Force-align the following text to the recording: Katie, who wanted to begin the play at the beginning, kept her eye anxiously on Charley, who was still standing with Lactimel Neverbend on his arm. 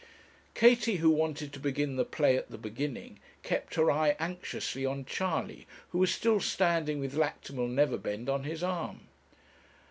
Katie, 0.55 0.95
who 0.95 1.11
wanted 1.11 1.53
to 1.53 1.59
begin 1.59 1.95
the 1.95 2.03
play 2.03 2.35
at 2.35 2.49
the 2.49 2.57
beginning, 2.57 3.19
kept 3.43 3.75
her 3.75 3.91
eye 3.91 4.15
anxiously 4.19 4.83
on 4.83 5.05
Charley, 5.05 5.67
who 5.89 5.99
was 5.99 6.11
still 6.11 6.39
standing 6.39 6.99
with 6.99 7.13
Lactimel 7.13 7.67
Neverbend 7.69 8.27
on 8.27 8.43
his 8.43 8.63
arm. 8.63 9.01